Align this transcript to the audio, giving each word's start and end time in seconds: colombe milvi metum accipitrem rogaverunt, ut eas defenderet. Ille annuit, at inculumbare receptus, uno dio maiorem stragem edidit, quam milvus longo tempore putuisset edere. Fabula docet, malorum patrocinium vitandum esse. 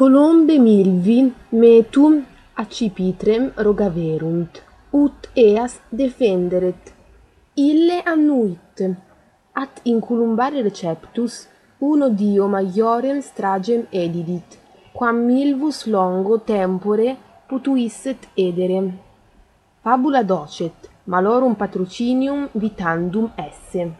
colombe 0.00 0.58
milvi 0.58 1.30
metum 1.50 2.14
accipitrem 2.54 3.50
rogaverunt, 3.64 4.62
ut 4.90 5.28
eas 5.34 5.74
defenderet. 5.90 6.94
Ille 7.54 7.98
annuit, 8.12 8.80
at 9.52 9.82
inculumbare 9.84 10.62
receptus, 10.62 11.34
uno 11.80 12.08
dio 12.08 12.48
maiorem 12.48 13.20
stragem 13.20 13.82
edidit, 13.92 14.56
quam 14.96 15.20
milvus 15.26 15.84
longo 15.84 16.38
tempore 16.38 17.16
putuisset 17.46 18.30
edere. 18.48 18.80
Fabula 19.84 20.22
docet, 20.24 20.88
malorum 21.04 21.54
patrocinium 21.54 22.48
vitandum 22.54 23.28
esse. 23.36 23.90